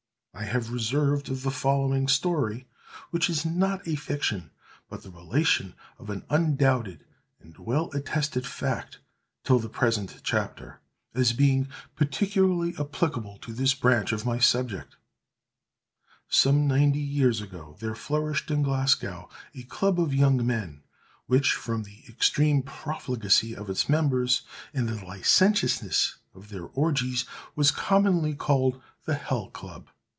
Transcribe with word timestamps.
I 0.33 0.45
have 0.45 0.71
reserved 0.71 1.27
the 1.27 1.51
following 1.51 2.07
story, 2.07 2.65
which 3.11 3.29
is 3.29 3.45
not 3.45 3.87
a 3.87 3.93
fiction, 3.95 4.49
but 4.89 5.03
the 5.03 5.11
relation 5.11 5.75
of 5.99 6.09
an 6.09 6.25
undoubted 6.31 7.03
and 7.41 7.55
well 7.59 7.91
attested 7.93 8.47
fact, 8.47 8.97
till 9.43 9.59
the 9.59 9.69
present 9.69 10.21
chapter, 10.23 10.79
as 11.13 11.31
being 11.33 11.67
particularly 11.95 12.73
applicable 12.79 13.37
to 13.39 13.53
this 13.53 13.75
branch 13.75 14.11
of 14.11 14.25
my 14.25 14.39
subject:— 14.39 14.95
Some 16.27 16.65
ninety 16.65 16.99
years 17.01 17.39
ago, 17.39 17.75
there 17.79 17.93
flourished 17.93 18.49
in 18.49 18.63
Glasgow 18.63 19.29
a 19.53 19.61
club 19.63 19.99
of 19.99 20.11
young 20.13 20.43
men, 20.45 20.81
which, 21.27 21.53
from 21.53 21.83
the 21.83 22.03
extreme 22.07 22.63
profligacy 22.63 23.53
of 23.55 23.69
its 23.69 23.87
members, 23.87 24.41
and 24.73 24.87
the 24.89 25.05
licentiousness 25.05 26.15
of 26.33 26.49
their 26.49 26.65
orgies, 26.65 27.25
was 27.55 27.69
commonly 27.69 28.33
called 28.33 28.81
the 29.05 29.13
"Hell 29.15 29.49
Club!" 29.51 29.89